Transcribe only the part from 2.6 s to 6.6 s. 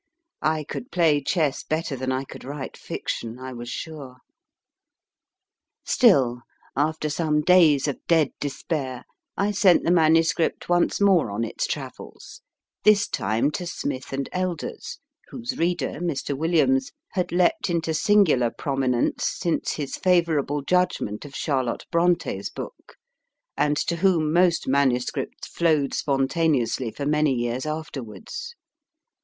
fiction, I was sure. Still,